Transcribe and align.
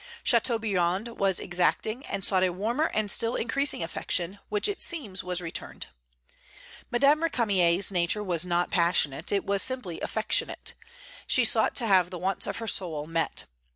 Châteaubriand 0.25 1.15
was 1.17 1.39
exacting, 1.39 2.03
and 2.07 2.25
sought 2.25 2.41
a 2.41 2.49
warmer 2.49 2.85
and 2.85 3.11
still 3.11 3.35
increasing 3.35 3.83
affection, 3.83 4.39
which 4.49 4.67
it 4.67 4.81
seems 4.81 5.23
was 5.23 5.41
returned. 5.41 5.85
Madame 6.89 7.19
Récamier's 7.21 7.91
nature 7.91 8.23
was 8.23 8.43
not 8.43 8.71
passionate; 8.71 9.31
it 9.31 9.45
was 9.45 9.61
simply 9.61 10.01
affectionate. 10.01 10.73
She 11.27 11.45
sought 11.45 11.75
to 11.75 11.85
have 11.85 12.09
the 12.09 12.17
wants 12.17 12.47
of 12.47 12.57
her 12.57 12.67
soul 12.67 13.05
met. 13.05 13.43